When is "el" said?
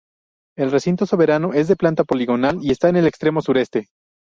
0.57-0.71, 2.95-3.05